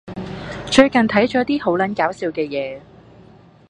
[0.71, 2.81] 最近睇咗啲好撚搞笑嘅嘢